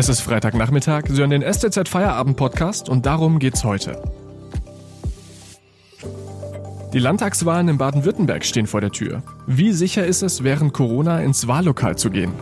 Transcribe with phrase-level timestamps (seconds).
[0.00, 4.00] Es ist Freitagnachmittag, Sie hören den STZ Feierabend Podcast und darum geht's heute.
[6.94, 9.22] Die Landtagswahlen in Baden-Württemberg stehen vor der Tür.
[9.46, 12.32] Wie sicher ist es, während Corona ins Wahllokal zu gehen?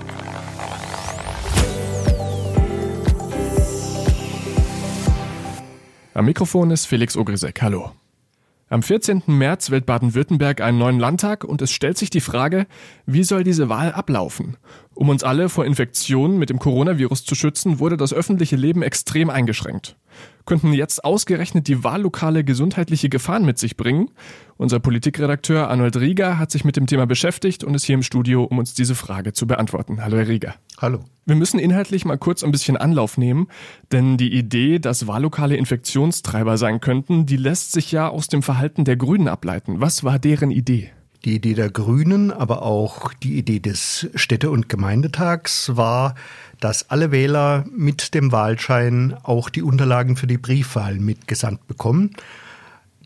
[6.14, 7.60] Am Mikrofon ist Felix Ogrisek.
[7.60, 7.90] Hallo.
[8.70, 9.22] Am 14.
[9.28, 12.66] März wählt Baden-Württemberg einen neuen Landtag und es stellt sich die Frage,
[13.06, 14.58] wie soll diese Wahl ablaufen?
[14.94, 19.30] Um uns alle vor Infektionen mit dem Coronavirus zu schützen, wurde das öffentliche Leben extrem
[19.30, 19.96] eingeschränkt.
[20.44, 24.10] Könnten jetzt ausgerechnet die Wahllokale gesundheitliche Gefahren mit sich bringen?
[24.56, 28.44] Unser Politikredakteur Arnold Rieger hat sich mit dem Thema beschäftigt und ist hier im Studio,
[28.44, 30.02] um uns diese Frage zu beantworten.
[30.02, 30.54] Hallo, Herr Rieger.
[30.78, 31.00] Hallo.
[31.26, 33.48] Wir müssen inhaltlich mal kurz ein bisschen Anlauf nehmen,
[33.92, 38.84] denn die Idee, dass Wahllokale Infektionstreiber sein könnten, die lässt sich ja aus dem Verhalten
[38.84, 39.80] der Grünen ableiten.
[39.80, 40.90] Was war deren Idee?
[41.28, 46.14] Die Idee der Grünen, aber auch die Idee des Städte- und Gemeindetags war,
[46.58, 52.12] dass alle Wähler mit dem Wahlschein auch die Unterlagen für die Briefwahl mitgesandt bekommen.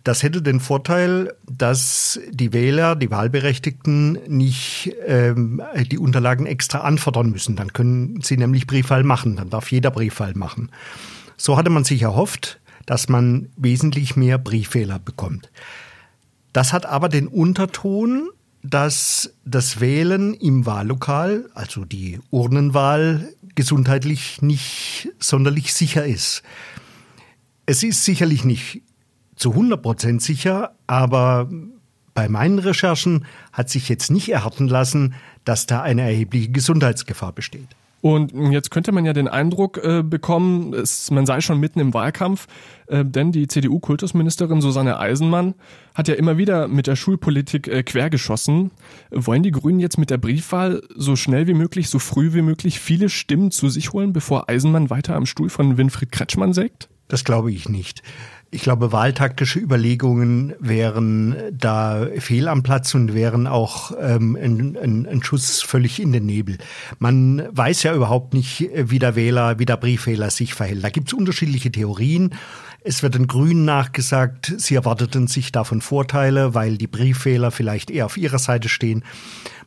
[0.05, 5.61] Das hätte den Vorteil, dass die Wähler, die Wahlberechtigten nicht ähm,
[5.91, 7.57] die Unterlagen extra anfordern müssen.
[7.57, 9.35] Dann können sie nämlich Briefwahl machen.
[9.35, 10.71] Dann darf jeder Briefwahl machen.
[11.37, 15.51] So hatte man sich erhofft, dass man wesentlich mehr Briefwähler bekommt.
[16.53, 18.29] Das hat aber den Unterton,
[18.63, 26.43] dass das Wählen im Wahllokal, also die Urnenwahl, gesundheitlich nicht sonderlich sicher ist.
[27.67, 28.83] Es ist sicherlich nicht
[29.37, 31.51] zu 100 Prozent sicher, aber
[32.15, 37.69] bei meinen Recherchen hat sich jetzt nicht erharten lassen, dass da eine erhebliche Gesundheitsgefahr besteht.
[38.03, 41.95] Und jetzt könnte man ja den Eindruck äh, bekommen, es, man sei schon mitten im
[41.95, 42.49] Wahlkampf,
[42.89, 45.55] äh, denn die CDU-Kultusministerin Susanne Eisenmann
[45.95, 48.73] hat ja immer wieder mit der Schulpolitik äh, quergeschossen.
[49.13, 52.81] Wollen die Grünen jetzt mit der Briefwahl so schnell wie möglich, so früh wie möglich
[52.81, 56.89] viele Stimmen zu sich holen, bevor Eisenmann weiter am Stuhl von Winfried Kretschmann sägt?
[57.07, 58.03] Das glaube ich nicht.
[58.55, 65.07] Ich glaube, wahltaktische Überlegungen wären da fehl am Platz und wären auch ähm, ein, ein,
[65.07, 66.59] ein Schuss völlig in den Nebel.
[66.99, 70.85] Man weiß ja überhaupt nicht, wie der Wähler, wie der Briefwähler sich verhält.
[70.85, 72.35] Da gibt es unterschiedliche Theorien.
[72.85, 78.07] Es wird den Grünen nachgesagt, sie erwarteten sich davon Vorteile, weil die Briefwähler vielleicht eher
[78.07, 79.05] auf ihrer Seite stehen.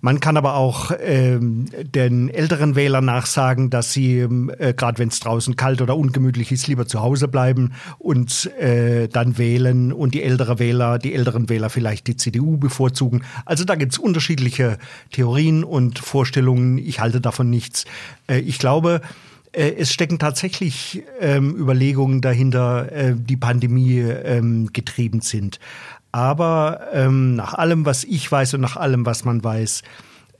[0.02, 5.20] Man kann aber auch ähm, den älteren Wählern nachsagen, dass sie, äh, gerade wenn es
[5.22, 8.75] draußen kalt oder ungemütlich ist, lieber zu Hause bleiben und äh,
[9.12, 13.24] dann wählen und die ältere Wähler, die älteren Wähler vielleicht die CDU bevorzugen.
[13.46, 14.78] Also da gibt es unterschiedliche
[15.12, 16.78] Theorien und Vorstellungen.
[16.78, 17.86] Ich halte davon nichts.
[18.28, 19.02] Äh, ich glaube,
[19.52, 25.60] äh, es stecken tatsächlich ähm, Überlegungen dahinter, äh, die Pandemie ähm, getrieben sind.
[26.12, 29.84] Aber ähm, nach allem, was ich weiß und nach allem, was man weiß,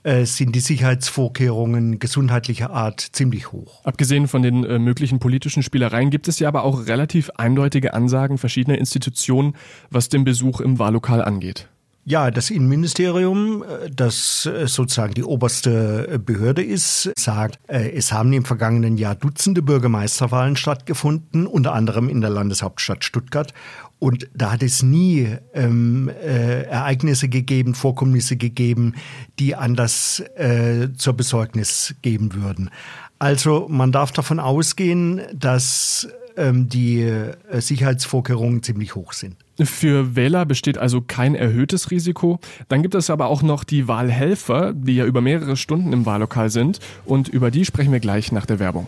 [0.06, 3.84] äh, sind die Sicherheitsvorkehrungen gesundheitlicher Art ziemlich hoch.
[3.84, 8.38] Abgesehen von den äh, möglichen politischen Spielereien gibt es ja aber auch relativ eindeutige Ansagen
[8.38, 9.56] verschiedener Institutionen,
[9.90, 11.68] was den Besuch im Wahllokal angeht.
[12.08, 18.32] Ja, das Innenministerium, äh, das äh, sozusagen die oberste äh, Behörde ist, sagt, es haben
[18.32, 23.56] im vergangenen Jahr Dutzende Bürgermeisterwahlen stattgefunden, unter anderem in der Landeshauptstadt Stuttgart.
[23.98, 28.94] Und da hat es nie ähm, äh, Ereignisse gegeben, Vorkommnisse gegeben,
[29.40, 32.70] die Anlass äh, zur Besorgnis geben würden.
[33.18, 37.12] Also man darf davon ausgehen, dass ähm, die
[37.52, 39.38] Sicherheitsvorkehrungen ziemlich hoch sind.
[39.64, 42.40] Für Wähler besteht also kein erhöhtes Risiko.
[42.68, 46.50] Dann gibt es aber auch noch die Wahlhelfer, die ja über mehrere Stunden im Wahllokal
[46.50, 46.80] sind.
[47.06, 48.88] Und über die sprechen wir gleich nach der Werbung.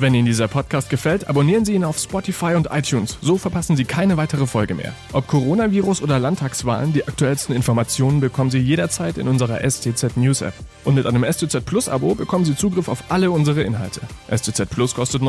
[0.00, 3.18] Wenn Ihnen dieser Podcast gefällt, abonnieren Sie ihn auf Spotify und iTunes.
[3.20, 4.94] So verpassen Sie keine weitere Folge mehr.
[5.12, 10.54] Ob Coronavirus oder Landtagswahlen, die aktuellsten Informationen bekommen Sie jederzeit in unserer STZ News App.
[10.84, 14.00] Und mit einem STZ Plus Abo bekommen Sie Zugriff auf alle unsere Inhalte.
[14.34, 15.28] STZ Plus kostet 9,90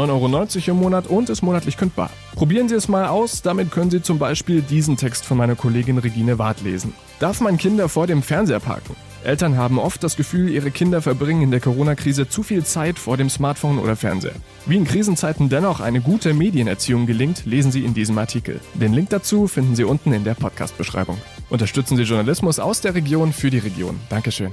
[0.70, 2.10] Euro im Monat und ist monatlich kündbar.
[2.36, 5.98] Probieren Sie es mal aus, damit können Sie zum Beispiel diesen Text von meiner Kollegin
[5.98, 6.94] Regine Ward lesen.
[7.20, 8.96] Darf man Kinder vor dem Fernseher parken?
[9.24, 13.18] Eltern haben oft das Gefühl, ihre Kinder verbringen in der Corona-Krise zu viel Zeit vor
[13.18, 14.34] dem Smartphone oder Fernseher.
[14.66, 18.60] Wie in Krisenzeiten dennoch eine gute Medienerziehung gelingt, lesen Sie in diesem Artikel.
[18.74, 21.18] Den Link dazu finden Sie unten in der Podcast-Beschreibung.
[21.50, 24.00] Unterstützen Sie Journalismus aus der Region für die Region.
[24.10, 24.52] Dankeschön.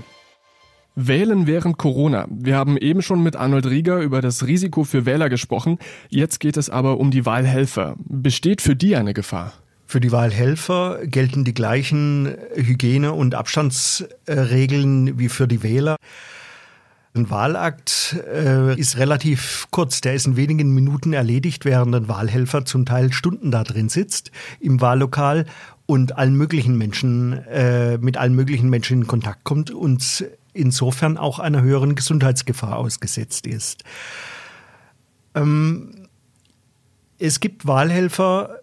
[0.94, 2.26] Wählen während Corona.
[2.28, 5.78] Wir haben eben schon mit Arnold Rieger über das Risiko für Wähler gesprochen.
[6.08, 7.94] Jetzt geht es aber um die Wahlhelfer.
[8.00, 9.52] Besteht für die eine Gefahr?
[9.90, 15.96] Für die Wahlhelfer gelten die gleichen Hygiene- und Abstandsregeln wie für die Wähler.
[17.14, 22.66] Ein Wahlakt äh, ist relativ kurz, der ist in wenigen Minuten erledigt, während ein Wahlhelfer
[22.66, 24.30] zum Teil Stunden da drin sitzt
[24.60, 25.46] im Wahllokal
[25.86, 31.38] und allen möglichen Menschen äh, mit allen möglichen Menschen in Kontakt kommt und insofern auch
[31.38, 33.84] einer höheren Gesundheitsgefahr ausgesetzt ist.
[35.34, 36.08] Ähm,
[37.18, 38.60] es gibt Wahlhelfer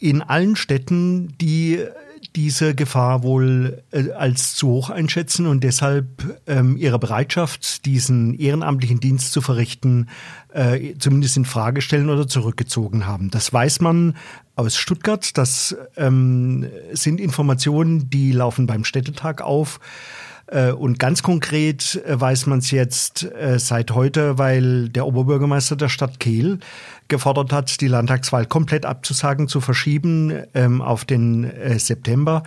[0.00, 1.84] in allen Städten, die
[2.36, 8.98] diese Gefahr wohl äh, als zu hoch einschätzen und deshalb ähm, ihre Bereitschaft, diesen ehrenamtlichen
[8.98, 10.08] Dienst zu verrichten,
[10.52, 13.30] äh, zumindest in Frage stellen oder zurückgezogen haben.
[13.30, 14.16] Das weiß man
[14.56, 15.36] aus Stuttgart.
[15.38, 19.78] Das ähm, sind Informationen, die laufen beim Städtetag auf.
[20.46, 25.76] Äh, und ganz konkret äh, weiß man es jetzt äh, seit heute, weil der Oberbürgermeister
[25.76, 26.58] der Stadt Kehl
[27.08, 32.42] gefordert hat, die Landtagswahl komplett abzusagen, zu verschieben ähm, auf den September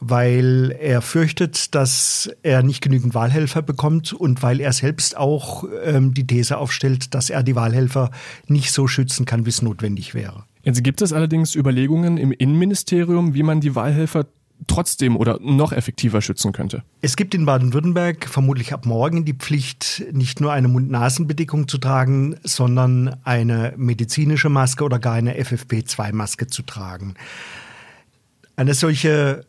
[0.00, 6.14] weil er fürchtet, dass er nicht genügend Wahlhelfer bekommt und weil er selbst auch ähm,
[6.14, 8.10] die These aufstellt, dass er die Wahlhelfer
[8.48, 10.44] nicht so schützen kann, wie es notwendig wäre.
[10.62, 14.26] Jetzt gibt es allerdings Überlegungen im Innenministerium, wie man die Wahlhelfer
[14.66, 16.82] trotzdem oder noch effektiver schützen könnte?
[17.00, 22.36] Es gibt in Baden-Württemberg vermutlich ab morgen die Pflicht, nicht nur eine Mund-Nasen-Bedeckung zu tragen,
[22.42, 27.14] sondern eine medizinische Maske oder gar eine FFP2-Maske zu tragen.
[28.56, 29.46] Eine solche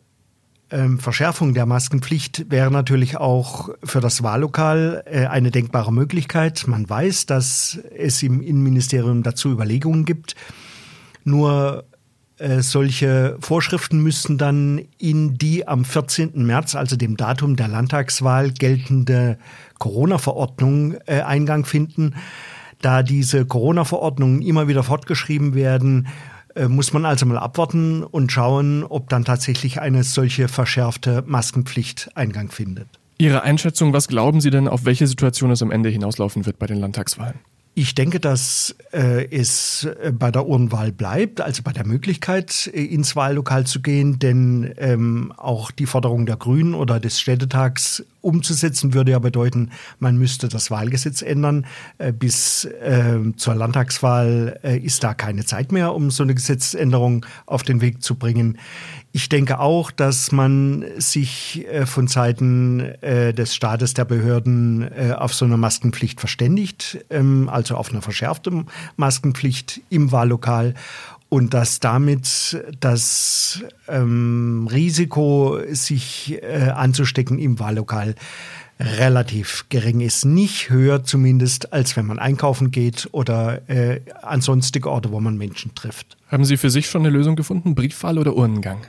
[0.72, 6.66] ähm, Verschärfung der Maskenpflicht wäre natürlich auch für das Wahllokal äh, eine denkbare Möglichkeit.
[6.66, 10.34] Man weiß, dass es im Innenministerium dazu Überlegungen gibt.
[11.24, 11.84] Nur
[12.42, 16.32] äh, solche Vorschriften müssten dann in die am 14.
[16.34, 19.38] März, also dem Datum der Landtagswahl, geltende
[19.78, 22.16] Corona-Verordnung äh, Eingang finden.
[22.80, 26.08] Da diese Corona-Verordnungen immer wieder fortgeschrieben werden,
[26.56, 32.10] äh, muss man also mal abwarten und schauen, ob dann tatsächlich eine solche verschärfte Maskenpflicht
[32.16, 32.88] Eingang findet.
[33.18, 36.66] Ihre Einschätzung, was glauben Sie denn, auf welche Situation es am Ende hinauslaufen wird bei
[36.66, 37.38] den Landtagswahlen?
[37.74, 42.84] Ich denke, dass äh, es äh, bei der Urnwahl bleibt, also bei der Möglichkeit, äh,
[42.84, 48.94] ins Wahllokal zu gehen, denn ähm, auch die Forderung der Grünen oder des Städtetags umzusetzen
[48.94, 51.66] würde ja bedeuten, man müsste das Wahlgesetz ändern.
[51.98, 57.26] Äh, bis äh, zur Landtagswahl äh, ist da keine Zeit mehr, um so eine Gesetzesänderung
[57.46, 58.58] auf den Weg zu bringen.
[59.14, 65.12] Ich denke auch, dass man sich äh, von Seiten äh, des Staates, der Behörden äh,
[65.12, 68.64] auf so eine Maskenpflicht verständigt, ähm, also auf eine verschärfte
[68.96, 70.74] Maskenpflicht im Wahllokal
[71.32, 78.16] und dass damit das ähm, Risiko, sich äh, anzustecken im Wahllokal,
[78.78, 80.26] relativ gering ist.
[80.26, 85.38] Nicht höher zumindest, als wenn man einkaufen geht oder äh, an sonstige Orte, wo man
[85.38, 86.18] Menschen trifft.
[86.28, 87.74] Haben Sie für sich schon eine Lösung gefunden?
[87.74, 88.82] Briefwahl oder Urnengang?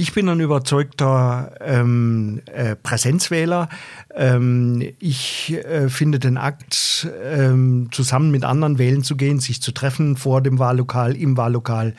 [0.00, 3.68] Ich bin ein überzeugter ähm, äh, Präsenzwähler.
[4.14, 9.72] Ähm, ich äh, finde den Akt, ähm, zusammen mit anderen wählen zu gehen, sich zu
[9.72, 11.94] treffen vor dem Wahllokal, im Wahllokal,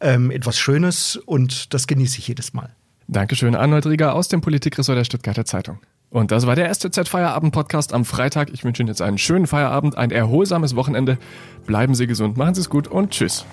[0.00, 2.70] ähm, etwas Schönes und das genieße ich jedes Mal.
[3.08, 5.80] Dankeschön, Arnold Rieger aus dem Politikressort der Stuttgarter Zeitung.
[6.08, 8.50] Und das war der STZ Feierabend Podcast am Freitag.
[8.52, 11.18] Ich wünsche Ihnen jetzt einen schönen Feierabend, ein erholsames Wochenende.
[11.66, 13.44] Bleiben Sie gesund, machen Sie es gut und tschüss.